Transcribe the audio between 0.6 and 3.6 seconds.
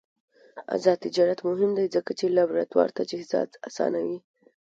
آزاد تجارت مهم دی ځکه چې لابراتوار تجهیزات